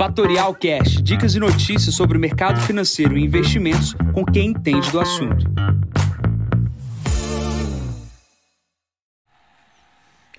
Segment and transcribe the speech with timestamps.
[0.00, 4.98] Fatorial Cash, dicas e notícias sobre o mercado financeiro e investimentos com quem entende do
[4.98, 5.44] assunto.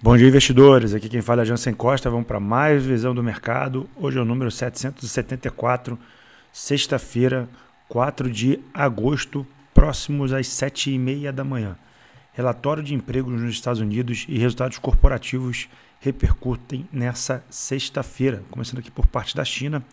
[0.02, 0.96] Bom dia, investidores.
[0.96, 2.10] Aqui quem fala é Jansen Costa.
[2.10, 3.88] Vamos para mais visão do mercado.
[3.96, 5.96] Hoje é o número 774,
[6.52, 7.48] sexta-feira,
[7.88, 11.78] 4 de agosto, próximos às 7h30 da manhã.
[12.34, 15.70] Relatório de emprego nos Estados Unidos e resultados corporativos
[16.02, 18.44] repercutem nessa sexta-feira.
[18.50, 19.86] Começando aqui por parte da China,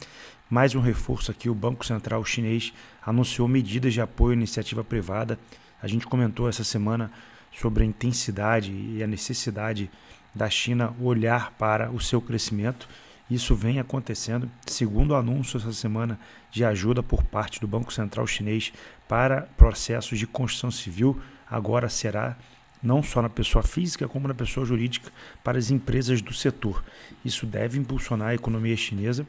[0.48, 2.72] mais um reforço aqui, o Banco Central Chinês
[3.04, 5.38] anunciou medidas de apoio à iniciativa privada.
[5.82, 7.12] A gente comentou essa semana
[7.52, 9.90] sobre a intensidade e a necessidade
[10.34, 12.88] da China olhar para o seu crescimento.
[13.30, 16.18] Isso vem acontecendo, segundo o anúncio essa semana
[16.50, 18.72] de ajuda por parte do Banco Central Chinês
[19.06, 22.36] para processos de construção civil agora será
[22.82, 25.10] não só na pessoa física, como na pessoa jurídica
[25.42, 26.82] para as empresas do setor.
[27.24, 29.27] Isso deve impulsionar a economia chinesa.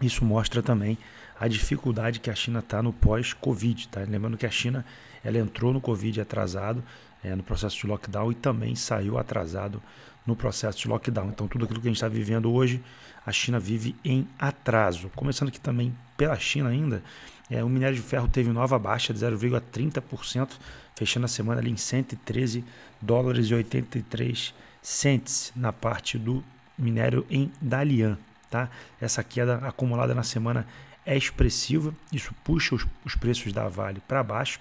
[0.00, 0.96] Isso mostra também
[1.38, 3.88] a dificuldade que a China está no pós-Covid.
[3.88, 4.00] Tá?
[4.00, 4.84] Lembrando que a China
[5.22, 6.82] ela entrou no Covid atrasado,
[7.22, 9.82] é, no processo de lockdown, e também saiu atrasado
[10.26, 11.28] no processo de lockdown.
[11.28, 12.82] Então, tudo aquilo que a gente está vivendo hoje,
[13.24, 15.10] a China vive em atraso.
[15.14, 17.02] Começando aqui também pela China ainda,
[17.50, 20.50] é, o minério de ferro teve nova baixa de 0,30%,
[20.94, 22.64] fechando a semana ali em 113
[23.00, 26.44] dólares e 83 cents na parte do
[26.78, 28.18] minério em Dalian.
[28.48, 28.68] Tá?
[29.00, 30.66] Essa queda acumulada na semana
[31.04, 34.60] é expressiva, isso puxa os, os preços da Vale para baixo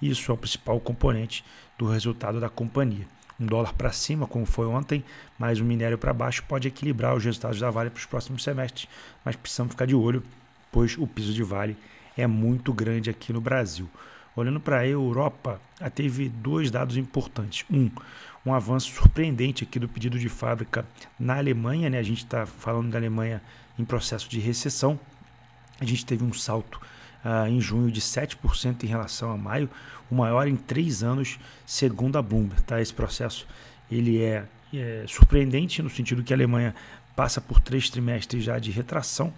[0.00, 1.44] e isso é o principal componente
[1.78, 3.06] do resultado da companhia.
[3.38, 5.04] Um dólar para cima, como foi ontem,
[5.38, 8.88] mais um minério para baixo pode equilibrar os resultados da Vale para os próximos semestres,
[9.22, 10.22] mas precisamos ficar de olho,
[10.72, 11.76] pois o piso de Vale
[12.16, 13.88] é muito grande aqui no Brasil.
[14.34, 15.60] Olhando para a Europa,
[15.94, 17.64] teve dois dados importantes.
[17.70, 17.90] Um,
[18.44, 20.86] um avanço surpreendente aqui do pedido de fábrica
[21.18, 21.98] na Alemanha, né?
[21.98, 23.42] A gente está falando da Alemanha
[23.78, 24.98] em processo de recessão.
[25.80, 26.80] A gente teve um salto
[27.26, 29.68] uh, em junho de 7% em relação a maio,
[30.08, 32.62] o maior em três anos, segundo a Bloomberg.
[32.62, 32.80] Tá?
[32.80, 33.46] Esse processo
[33.90, 36.74] ele é, é surpreendente no sentido que a Alemanha
[37.16, 39.32] passa por três trimestres já de retração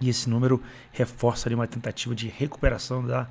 [0.00, 0.62] e esse número
[0.92, 3.26] reforça ali, uma tentativa de recuperação da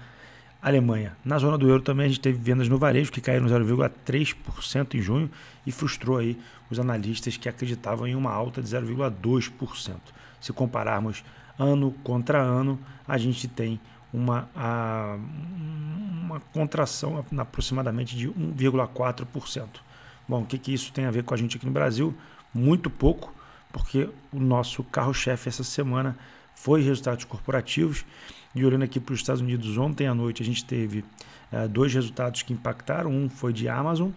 [0.62, 1.16] Alemanha.
[1.24, 5.02] Na zona do euro também a gente teve vendas no varejo que caíram 0,3% em
[5.02, 5.32] junho
[5.66, 6.38] e frustrou aí
[6.70, 9.96] os analistas que acreditavam em uma alta de 0,2%.
[10.40, 11.24] Se compararmos
[11.59, 13.80] ano contra ano, a gente tem
[14.14, 15.18] uma, a,
[16.24, 19.68] uma contração aproximadamente de 1,4%.
[20.28, 22.16] Bom, o que, que isso tem a ver com a gente aqui no Brasil?
[22.53, 23.34] Muito pouco,
[23.72, 26.18] porque o nosso carro-chefe essa semana
[26.56, 28.06] foi resultados corporativos
[28.53, 31.00] e olhando aqui para os Estados Unidos, ontem à noite a gente teve
[31.52, 33.12] uh, dois resultados que impactaram.
[33.12, 34.09] Um foi de Amazon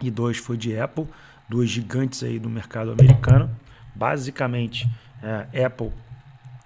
[0.00, 1.06] e dois foi de Apple,
[1.48, 3.50] duas gigantes aí do mercado americano.
[3.94, 4.86] Basicamente,
[5.22, 5.92] uh, Apple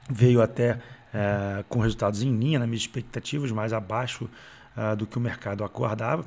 [0.08, 4.28] veio até uh, com resultados em linha nas minhas expectativas, mas abaixo
[4.98, 6.22] do que o mercado aguardava.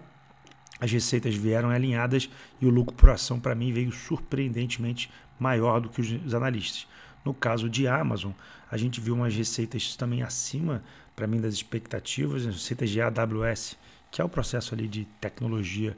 [0.79, 2.29] As receitas vieram alinhadas
[2.59, 6.87] e o lucro por ação, para mim, veio surpreendentemente maior do que os analistas.
[7.23, 8.31] No caso de Amazon,
[8.71, 10.81] a gente viu umas receitas também acima,
[11.15, 13.77] para mim, das expectativas, receitas de AWS,
[14.09, 15.97] que é o processo ali de tecnologia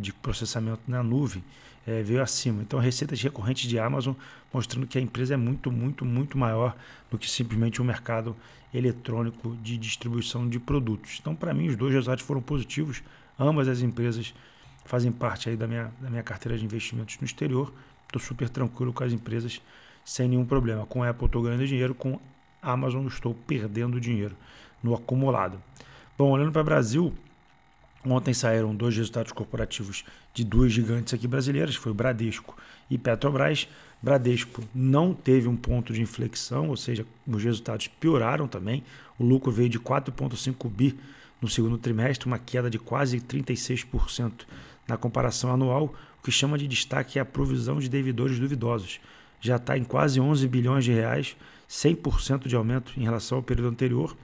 [0.00, 1.42] de processamento na nuvem,
[1.86, 2.62] é, veio acima.
[2.62, 4.14] Então, receitas recorrentes de Amazon
[4.52, 6.76] mostrando que a empresa é muito, muito, muito maior
[7.10, 8.34] do que simplesmente um mercado
[8.74, 11.18] eletrônico de distribuição de produtos.
[11.20, 13.02] Então, para mim, os dois resultados foram positivos.
[13.38, 14.34] Ambas as empresas
[14.84, 17.72] fazem parte aí da minha, da minha carteira de investimentos no exterior.
[18.06, 19.60] Estou super tranquilo com as empresas
[20.04, 20.86] sem nenhum problema.
[20.86, 22.18] Com Apple estou ganhando dinheiro, com
[22.62, 24.36] Amazon estou perdendo dinheiro
[24.82, 25.60] no acumulado.
[26.16, 27.14] Bom, olhando para o Brasil,
[28.12, 32.56] ontem saíram dois resultados corporativos de duas gigantes aqui brasileiras, foi o Bradesco
[32.90, 33.68] e Petrobras.
[34.02, 38.84] Bradesco não teve um ponto de inflexão, ou seja, os resultados pioraram também.
[39.18, 40.98] O lucro veio de 4,5 bi
[41.40, 44.32] no segundo trimestre, uma queda de quase 36%
[44.86, 45.94] na comparação anual.
[46.18, 49.00] O que chama de destaque é a provisão de devedores duvidosos
[49.40, 51.36] já está em quase 11 bilhões de reais,
[51.68, 54.16] 100% de aumento em relação ao período anterior.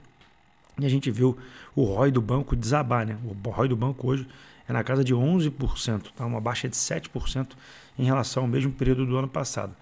[0.79, 1.37] E a gente viu
[1.75, 3.17] o ROI do banco desabar, né?
[3.23, 4.27] O ROI do banco hoje
[4.67, 6.25] é na casa de 11%, tá?
[6.25, 7.49] uma baixa de 7%
[7.97, 9.75] em relação ao mesmo período do ano passado.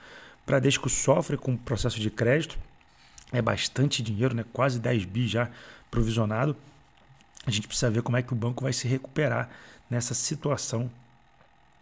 [0.45, 2.57] Bradesco sofre com o processo de crédito,
[3.31, 4.43] é bastante dinheiro, né?
[4.51, 5.49] quase 10 bi já
[5.89, 6.55] provisionado.
[7.45, 9.49] A gente precisa ver como é que o banco vai se recuperar
[9.89, 10.91] nessa situação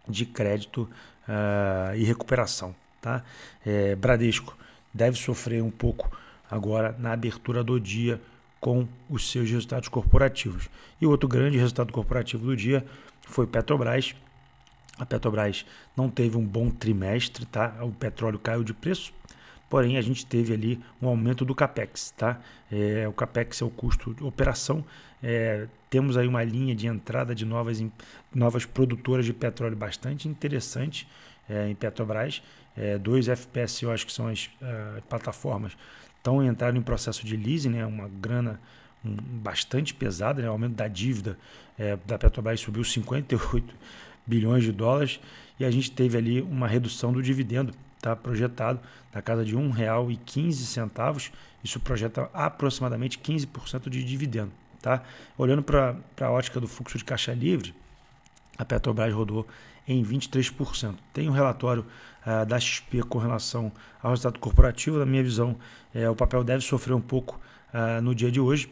[0.08, 0.88] de crédito
[1.28, 2.74] uh, e recuperação.
[3.00, 3.22] Tá?
[3.64, 4.56] É, Bradesco
[4.92, 6.10] deve sofrer um pouco
[6.50, 8.20] agora na abertura do dia
[8.60, 10.68] com os seus resultados corporativos.
[11.00, 12.84] E outro grande resultado corporativo do dia
[13.22, 14.14] foi Petrobras.
[14.98, 15.64] A Petrobras
[15.96, 17.78] não teve um bom trimestre, tá?
[17.82, 19.14] O petróleo caiu de preço,
[19.70, 22.38] porém a gente teve ali um aumento do capex, tá?
[22.70, 24.84] É, o capex é o custo de operação.
[25.22, 27.82] É, temos aí uma linha de entrada de novas,
[28.34, 31.08] novas produtoras de petróleo bastante interessante
[31.48, 32.42] é, em Petrobras.
[32.76, 35.76] É, dois FPS, eu acho que são as uh, plataformas,
[36.20, 37.84] estão entrando em processo de leasing, né?
[37.84, 38.60] Uma grana
[39.04, 40.48] um, bastante pesada, né?
[40.48, 41.38] O aumento da dívida
[41.78, 43.74] é, da Petrobras subiu 58
[44.26, 45.18] bilhões de dólares
[45.58, 48.78] e a gente teve ali uma redução do dividendo, tá projetado
[49.12, 51.32] na casa de R$ 1,15.
[51.64, 55.02] Isso projeta aproximadamente 15% de dividendo, tá?
[55.36, 57.74] Olhando para a ótica do fluxo de caixa livre,
[58.56, 59.46] a Petrobras rodou
[59.92, 60.94] em 23%.
[61.12, 61.84] Tem um relatório
[62.24, 64.98] uh, da XP com relação ao resultado corporativo.
[64.98, 65.56] Na minha visão,
[65.92, 67.40] é, o papel deve sofrer um pouco
[67.74, 68.70] uh, no dia de hoje,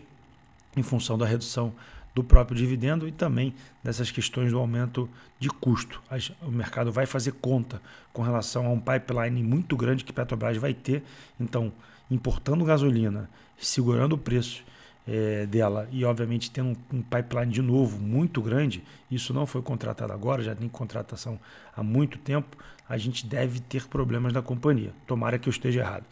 [0.76, 1.72] em função da redução
[2.14, 5.08] do próprio dividendo e também dessas questões do aumento
[5.40, 6.00] de custo.
[6.42, 7.82] O mercado vai fazer conta
[8.12, 11.02] com relação a um pipeline muito grande que Petrobras vai ter.
[11.38, 11.72] Então,
[12.10, 14.64] importando gasolina, segurando o preço
[15.08, 19.62] é, dela e, obviamente, tendo um, um, pipeline de novo muito grande, isso não foi
[19.62, 21.40] contratado agora, já tem contratação
[21.74, 24.92] há muito tempo, a gente deve ter problemas na companhia.
[25.06, 26.04] Tomara que eu esteja errado.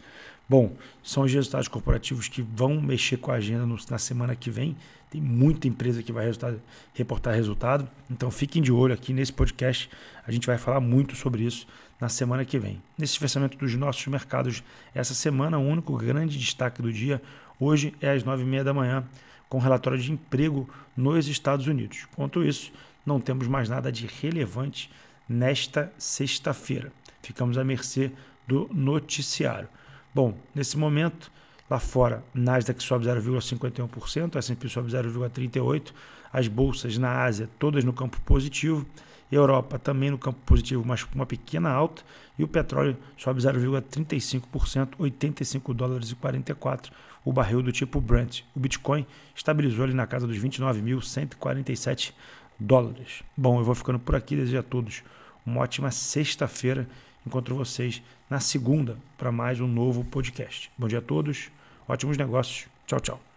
[0.49, 4.49] Bom, são os resultados corporativos que vão mexer com a agenda no, na semana que
[4.49, 4.75] vem.
[5.11, 6.59] Tem muita empresa que vai resultado,
[6.93, 7.87] reportar resultado.
[8.09, 9.89] Então fiquem de olho aqui nesse podcast.
[10.25, 11.67] A gente vai falar muito sobre isso
[11.99, 12.81] na semana que vem.
[12.97, 14.63] Nesse fechamento dos nossos mercados
[14.93, 17.21] essa semana, o único grande destaque do dia
[17.59, 19.03] hoje é às nove e meia da manhã,
[19.49, 22.07] com relatório de emprego nos Estados Unidos.
[22.15, 22.71] Quanto isso,
[23.05, 24.91] não temos mais nada de relevante
[25.27, 26.91] nesta sexta-feira.
[27.21, 28.11] Ficamos à mercê
[28.47, 29.67] do noticiário.
[30.13, 31.31] Bom, nesse momento,
[31.69, 35.93] lá fora, Nasdaq sobe 0,51%, S&P sobe 0,38%,
[36.31, 38.85] as bolsas na Ásia todas no campo positivo,
[39.31, 42.03] Europa também no campo positivo, mas com uma pequena alta,
[42.37, 46.91] e o petróleo sobe 0,35%, 85 dólares e 44
[47.27, 48.43] o barril do tipo Brent.
[48.55, 52.13] O Bitcoin estabilizou ali na casa dos 29.147
[52.57, 53.21] dólares.
[53.35, 55.03] Bom, eu vou ficando por aqui, desejo a todos
[55.45, 56.87] uma ótima sexta-feira.
[57.25, 60.71] Encontro vocês na segunda para mais um novo podcast.
[60.77, 61.51] Bom dia a todos,
[61.85, 62.67] ótimos negócios.
[62.85, 63.36] Tchau, tchau.